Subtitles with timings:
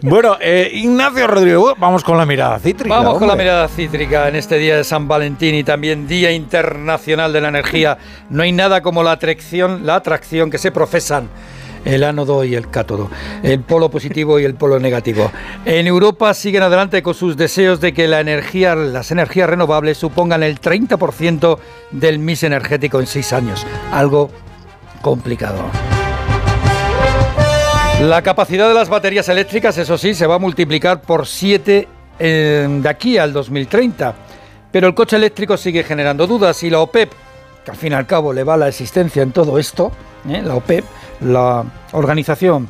[0.00, 2.94] Bueno, eh, Ignacio Rodrigo, vamos con la mirada cítrica.
[2.94, 7.32] Vamos con la mirada cítrica en este día de San Valentín y también Día Internacional
[7.32, 7.98] de la Energía.
[8.30, 11.28] No hay nada como la atracción, la atracción que se profesan
[11.84, 13.10] el ánodo y el cátodo,
[13.42, 15.30] el polo positivo y el polo negativo.
[15.64, 20.42] En Europa siguen adelante con sus deseos de que la energía, las energías renovables supongan
[20.42, 21.58] el 30%
[21.90, 23.66] del mix energético en seis años.
[23.90, 24.30] Algo
[25.02, 25.91] complicado.
[28.02, 32.88] La capacidad de las baterías eléctricas, eso sí, se va a multiplicar por 7 de
[32.88, 34.12] aquí al 2030.
[34.72, 37.12] Pero el coche eléctrico sigue generando dudas y la OPEP,
[37.64, 39.92] que al fin y al cabo le va la existencia en todo esto,
[40.28, 40.42] ¿eh?
[40.42, 40.84] la OPEP,
[41.20, 42.68] la Organización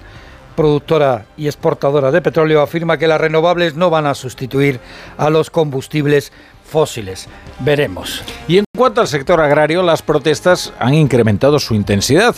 [0.55, 4.81] Productora y Exportadora de Petróleo, afirma que las renovables no van a sustituir
[5.17, 6.31] a los combustibles
[6.62, 7.27] fósiles.
[7.61, 8.23] Veremos.
[8.49, 12.35] Y en cuanto al sector agrario, las protestas han incrementado su intensidad.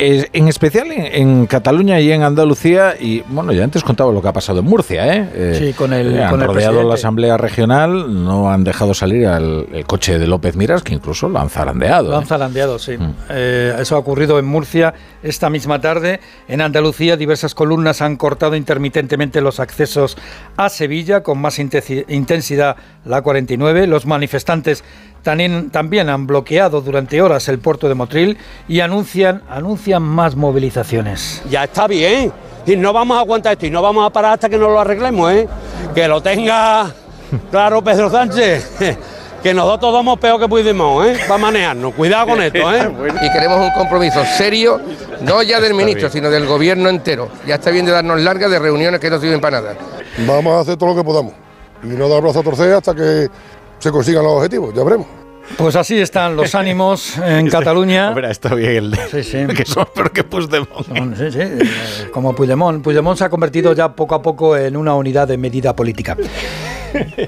[0.00, 4.28] En especial en, en Cataluña y en Andalucía, y bueno, ya antes contaba lo que
[4.28, 5.28] ha pasado en Murcia, ¿eh?
[5.34, 6.88] Eh, Sí, con el- eh, han con el rodeado presidente.
[6.88, 11.28] la Asamblea Regional, no han dejado salir al el coche de López Miras, que incluso
[11.28, 12.10] lo han zarandeado.
[12.10, 12.26] Lo han ¿eh?
[12.26, 12.96] zarandeado, sí.
[12.98, 13.14] Mm.
[13.30, 16.20] Eh, eso ha ocurrido en Murcia esta misma tarde.
[16.48, 20.16] En Andalucía, diversas columnas han cortado intermitentemente los accesos
[20.56, 23.86] a Sevilla con más intensidad la 49.
[23.86, 24.84] Los manifestantes
[25.22, 31.42] también, también han bloqueado durante horas el puerto de Motril y anuncian, anuncian más movilizaciones.
[31.48, 32.32] Ya está bien.
[32.66, 34.80] Y no vamos a aguantar esto y no vamos a parar hasta que nos lo
[34.80, 35.48] arreglemos, ¿eh?
[35.94, 36.92] Que lo tenga
[37.50, 38.78] claro Pedro Sánchez.
[39.40, 41.18] Que nosotros somos peor que Puigdemont, ¿eh?
[41.26, 41.94] Para manejarnos.
[41.94, 42.92] Cuidado con esto, ¿eh?
[43.22, 44.78] y queremos un compromiso serio,
[45.22, 47.30] no ya del ministro, sino del gobierno entero.
[47.46, 49.76] Ya está bien de darnos largas de reuniones que no sirven para nada.
[50.26, 51.32] Vamos a hacer todo lo que podamos
[51.82, 53.28] y no dar brazo a torcer hasta que
[53.80, 55.06] se consigan los objetivos, ya veremos.
[55.56, 58.10] Pues así están los ánimos en Cataluña.
[58.10, 59.46] Hombre, está bien el de, Sí, sí.
[59.56, 60.86] que son peor que Puigdemont.
[60.86, 61.58] Son- sí, sí, eh,
[62.12, 62.82] como Puigdemont.
[62.84, 66.16] Puigdemont se ha convertido ya poco a poco en una unidad de medida política.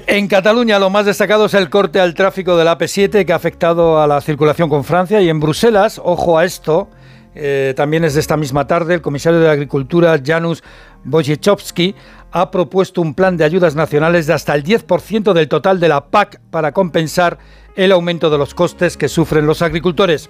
[0.07, 4.01] En Cataluña lo más destacado es el corte al tráfico del AP7 que ha afectado
[4.01, 6.89] a la circulación con Francia y en Bruselas, ojo a esto,
[7.35, 10.61] eh, también es de esta misma tarde, el comisario de Agricultura Janusz
[11.05, 11.95] Wojciechowski
[12.31, 16.05] ha propuesto un plan de ayudas nacionales de hasta el 10% del total de la
[16.05, 17.37] PAC para compensar
[17.75, 20.29] el aumento de los costes que sufren los agricultores.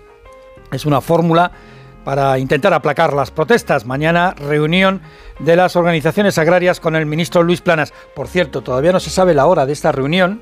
[0.71, 1.51] Es una fórmula
[2.03, 3.85] para intentar aplacar las protestas.
[3.85, 5.01] Mañana reunión
[5.39, 7.93] de las organizaciones agrarias con el ministro Luis Planas.
[8.15, 10.41] Por cierto, todavía no se sabe la hora de esta reunión,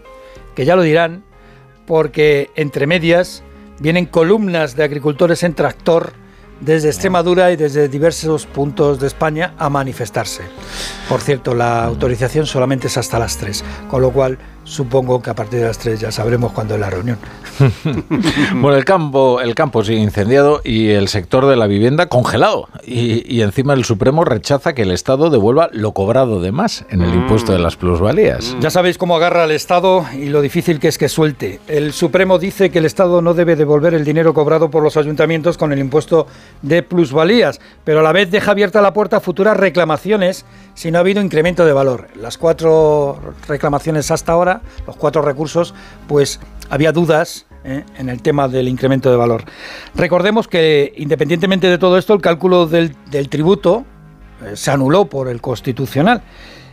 [0.55, 1.23] que ya lo dirán,
[1.85, 3.43] porque entre medias
[3.79, 6.13] vienen columnas de agricultores en tractor
[6.61, 10.43] desde Extremadura y desde diversos puntos de España a manifestarse.
[11.09, 15.35] Por cierto, la autorización solamente es hasta las 3, con lo cual supongo que a
[15.35, 17.17] partir de las 3 ya sabremos cuándo es la reunión.
[18.55, 22.67] Bueno, el campo, el campo sigue incendiado y el sector de la vivienda congelado.
[22.85, 27.01] Y, y encima el Supremo rechaza que el Estado devuelva lo cobrado de más en
[27.01, 28.55] el impuesto de las plusvalías.
[28.59, 31.59] Ya sabéis cómo agarra al Estado y lo difícil que es que suelte.
[31.67, 35.57] El Supremo dice que el Estado no debe devolver el dinero cobrado por los ayuntamientos
[35.57, 36.27] con el impuesto
[36.61, 40.97] de plusvalías, pero a la vez deja abierta la puerta a futuras reclamaciones si no
[40.97, 42.07] ha habido incremento de valor.
[42.15, 44.50] Las cuatro reclamaciones hasta ahora,
[44.85, 45.73] los cuatro recursos,
[46.07, 46.39] pues
[46.69, 47.83] había dudas ¿eh?
[47.97, 49.43] en el tema del incremento de valor.
[49.95, 52.95] Recordemos que independientemente de todo esto, el cálculo del,
[53.29, 53.85] tributo
[54.43, 56.21] eh, se anuló por el Constitucional.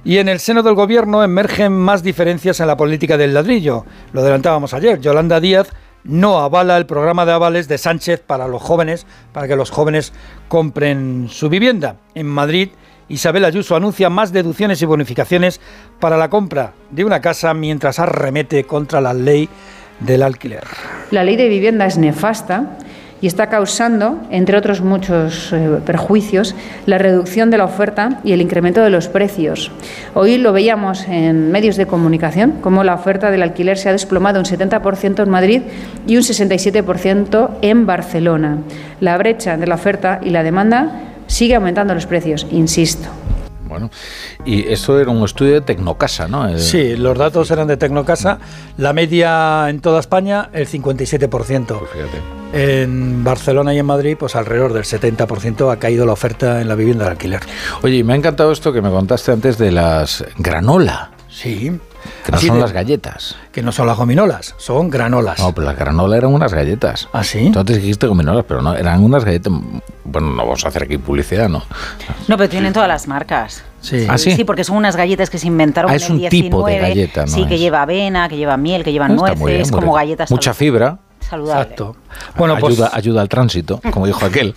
[0.05, 3.84] Y en el seno del gobierno emergen más diferencias en la política del ladrillo.
[4.12, 5.00] Lo adelantábamos ayer.
[5.00, 5.69] Yolanda Díaz
[6.05, 10.12] no avala el programa de avales de Sánchez para los jóvenes, para que los jóvenes
[10.49, 11.97] compren su vivienda.
[12.15, 12.71] En Madrid,
[13.08, 15.60] Isabel Ayuso anuncia más deducciones y bonificaciones
[15.98, 19.48] para la compra de una casa mientras arremete contra la ley
[20.00, 20.64] del alquiler.
[21.10, 22.76] La ley de vivienda es nefasta
[23.20, 26.54] y está causando, entre otros muchos eh, perjuicios,
[26.86, 29.72] la reducción de la oferta y el incremento de los precios.
[30.14, 34.38] Hoy lo veíamos en medios de comunicación, cómo la oferta del alquiler se ha desplomado
[34.38, 35.62] un 70% en Madrid
[36.06, 38.58] y un 67% en Barcelona.
[39.00, 43.09] La brecha de la oferta y la demanda sigue aumentando los precios, insisto.
[43.69, 43.91] Bueno,
[44.47, 46.58] y esto era un estudio de Tecnocasa, ¿no?
[46.58, 48.38] Sí, los datos eran de Tecnocasa.
[48.79, 51.29] La media en toda España, el 57%.
[51.79, 52.19] pues fíjate.
[52.55, 56.75] En Barcelona y en Madrid, pues alrededor del 70% ha caído la oferta en la
[56.76, 57.41] vivienda de alquiler.
[57.82, 61.79] Oye, y me ha encantado esto que me contaste antes de las granola, Sí.
[62.25, 63.37] Que no Así son de- las galletas.
[63.52, 65.38] Que no son las gominolas, son granolas.
[65.38, 67.08] No, pero las granola eran unas galletas.
[67.12, 67.50] ¿Ah, sí?
[67.52, 69.52] Tú antes dijiste gominolas, pero no, eran unas galletas.
[70.05, 71.62] Bueno, no vamos a hacer aquí publicidad, ¿no?
[72.28, 73.62] No, pero tienen todas las marcas.
[73.81, 74.06] Sí.
[74.08, 74.32] ¿Ah, sí?
[74.32, 76.43] Sí, porque son unas galletas que se inventaron Ah, en es un 19.
[76.49, 79.70] tipo de galleta, ¿no Sí, que lleva avena, que lleva miel, que llevan bien, nueces,
[79.70, 80.31] como galletas.
[80.31, 80.99] Mucha fibra.
[81.28, 81.62] Saludable.
[81.62, 81.96] Exacto.
[82.36, 84.54] Bueno, pues, ayuda, ayuda al tránsito, como dijo aquel.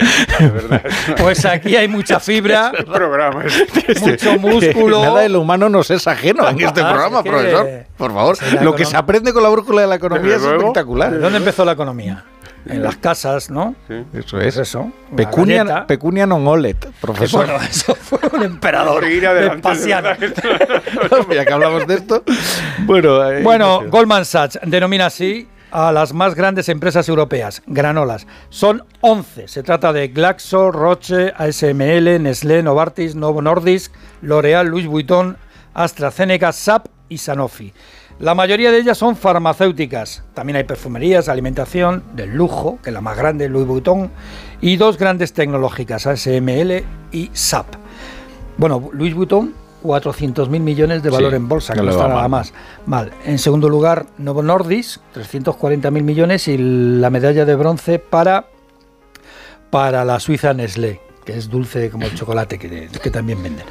[1.18, 5.02] pues aquí hay mucha fibra, programa es- mucho músculo.
[5.02, 7.68] Nada de lo humano nos es ajeno en este Ah, programa, es que- profesor.
[7.98, 10.58] Por favor, Sí, lo que se aprende con la brújula de la economía es luego.
[10.58, 11.20] ¿De espectacular.
[11.20, 12.24] dónde empezó la economía?
[12.64, 13.74] En las casas, ¿no?
[14.14, 14.54] Eso es.
[14.54, 14.92] Pues eso.
[15.16, 17.48] Pecunia, pecunia non olet, profesor.
[17.48, 19.58] bueno, eso fue un emperador verdad.
[21.34, 22.24] ya que hablamos de esto.
[22.86, 23.82] Bueno, Bueno.
[23.90, 28.28] Goldman Sachs denomina así a las más grandes empresas europeas, granolas.
[28.50, 29.48] Son 11.
[29.48, 35.38] Se trata de Glaxo, Roche, ASML, Nestlé, Novartis, Novo Nordisk, L'Oreal, Louis Vuitton,
[35.74, 37.74] AstraZeneca, SAP y Sanofi.
[38.20, 40.24] La mayoría de ellas son farmacéuticas.
[40.36, 44.12] También hay perfumerías, alimentación, del lujo, que la más grande, Louis Vuitton,
[44.62, 47.66] y dos grandes tecnológicas, ASML y SAP.
[48.58, 52.30] Bueno, Louis Vuitton, 400.000 millones de Sí, valor en bolsa, que no está nada mal.
[52.30, 52.54] más
[52.86, 53.12] mal.
[53.26, 58.46] En segundo lugar, Novo Nordisk, 340.000 millones y la medalla de bronce para,
[59.70, 63.66] para la Suiza Nestlé, que es dulce como el chocolate que, que también venden.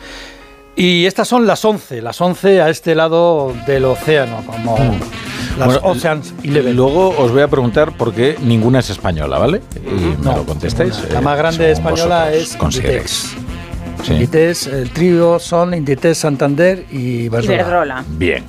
[0.77, 4.77] Y estas son las 11, las 11 a este lado del océano, como
[5.59, 6.73] las Bueno, Oceans Y 11.
[6.75, 9.61] luego os voy a preguntar por qué ninguna es española, ¿vale?
[9.77, 11.03] Y me lo contestáis.
[11.13, 13.37] La eh, más grande española es consideréis.
[14.03, 14.13] Sí.
[14.13, 18.05] Inditex, el trío son Inditex, Santander y Iberdrola.
[18.09, 18.45] Bien.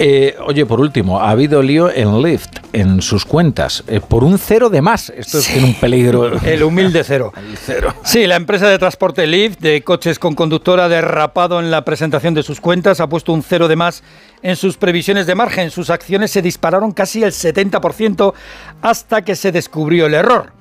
[0.00, 4.38] Eh, oye, por último, ha habido lío en Lyft, en sus cuentas, eh, por un
[4.38, 5.10] cero de más.
[5.10, 6.40] Esto tiene un peligro.
[6.44, 7.32] El humilde cero.
[7.66, 7.92] cero.
[8.04, 12.32] Sí, la empresa de transporte Lyft de coches con conductor ha derrapado en la presentación
[12.32, 14.04] de sus cuentas, ha puesto un cero de más
[14.42, 15.72] en sus previsiones de margen.
[15.72, 18.34] Sus acciones se dispararon casi el 70%
[18.82, 20.57] hasta que se descubrió el error.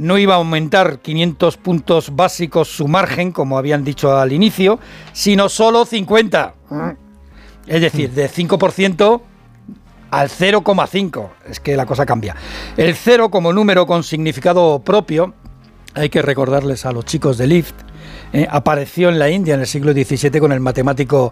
[0.00, 4.78] No iba a aumentar 500 puntos básicos su margen, como habían dicho al inicio,
[5.12, 6.54] sino solo 50.
[7.66, 9.20] Es decir, de 5%
[10.10, 11.28] al 0,5.
[11.50, 12.34] Es que la cosa cambia.
[12.78, 15.34] El 0 como número con significado propio,
[15.92, 17.74] hay que recordarles a los chicos de Lift,
[18.32, 21.30] eh, apareció en la India en el siglo XVII con el matemático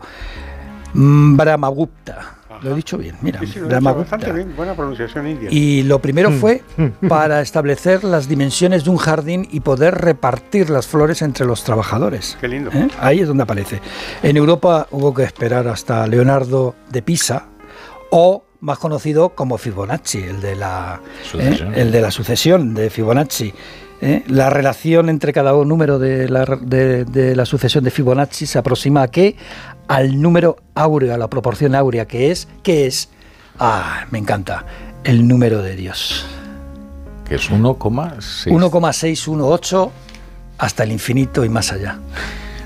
[0.93, 2.38] mm, Brahmagupta.
[2.63, 4.17] Lo he dicho bien, mira, Sí, sí, lo he hecho Brahmagupta.
[4.17, 5.49] bastante bien, buena pronunciación india.
[5.51, 6.35] Y lo primero Mm.
[6.41, 6.63] fue
[7.09, 12.37] para establecer las dimensiones de un jardín y poder repartir las flores entre los trabajadores.
[12.41, 12.71] Qué lindo.
[12.73, 12.89] ¿Eh?
[13.01, 13.81] Ahí es donde aparece.
[14.23, 17.47] En Europa hubo que esperar hasta Leonardo de Pisa
[18.11, 21.01] o más conocido como Fibonacci, el de la,
[21.31, 21.75] Sucesión.
[21.75, 21.81] ¿eh?
[21.83, 23.55] el de la sucesión de Fibonacci.
[24.01, 24.25] ¿eh?
[24.27, 29.03] La relación entre cada número de la, de- de la sucesión de Fibonacci se aproxima
[29.03, 29.37] a qué?
[29.89, 33.09] Al número áureo, a la proporción áurea, que es, ¿qué es?
[33.59, 34.65] Ah, me encanta,
[35.05, 36.27] el número de Dios.
[37.27, 38.51] Que es 1,6.
[38.51, 39.93] 1,618
[40.59, 41.99] hasta el infinito y más allá.